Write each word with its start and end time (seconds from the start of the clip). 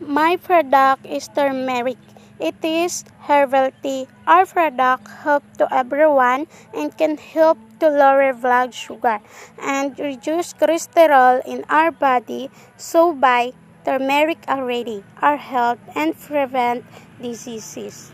My 0.00 0.36
product 0.36 1.06
is 1.06 1.28
turmeric. 1.28 1.98
It 2.40 2.58
is 2.62 3.04
herbal 3.30 3.70
tea. 3.80 4.08
Our 4.26 4.44
product 4.44 5.06
help 5.22 5.44
to 5.58 5.70
everyone 5.70 6.46
and 6.74 6.90
can 6.98 7.16
help 7.16 7.58
to 7.78 7.88
lower 7.88 8.34
blood 8.34 8.74
sugar 8.74 9.20
and 9.62 9.94
reduce 9.98 10.52
cholesterol 10.52 11.46
in 11.46 11.64
our 11.70 11.92
body. 11.92 12.50
So 12.76 13.12
buy 13.14 13.52
turmeric 13.84 14.42
already. 14.48 15.04
Our 15.22 15.36
help 15.36 15.78
and 15.94 16.18
prevent 16.18 16.82
diseases. 17.22 18.02